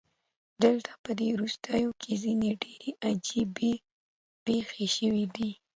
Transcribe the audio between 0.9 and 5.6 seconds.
پدې وروستیو کې ځینې ډیرې عجیبې پیښې شوې دي